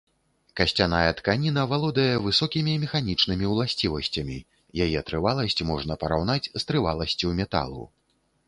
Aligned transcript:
Касцяная 0.59 1.11
тканіна 1.19 1.65
валодае 1.73 2.13
высокімі 2.23 2.73
механічнымі 2.85 3.45
ўласцівасцямі, 3.53 4.39
яе 4.87 4.99
трываласць 5.11 5.63
можна 5.73 5.93
параўнаць 6.05 6.45
з 6.49 6.67
трываласцю 6.73 7.27
металу. 7.43 7.83